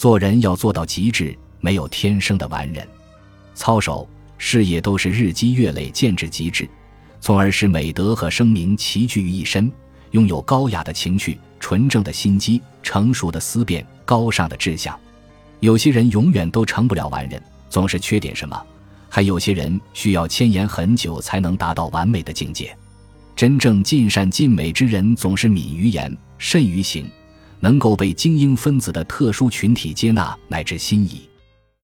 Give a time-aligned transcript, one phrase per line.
[0.00, 2.88] 做人要做到极致，没有天生的完人。
[3.54, 6.66] 操守、事业都是日积月累渐至极致，
[7.20, 9.70] 从而使美德和声名齐聚于一身。
[10.12, 14.98] 拥有高雅的情趣、纯正的心机、成熟的思辨、高尚的志向。
[15.58, 17.38] 有些人永远都成不了完人，
[17.68, 18.56] 总是缺点什么；
[19.10, 22.74] 还有些人需要千言很久才能达到完美的境界。
[23.36, 27.06] 真正尽善尽美之人，总是敏于言，慎于行，
[27.60, 31.29] 能够被精英分子的特殊群体接纳乃至心仪。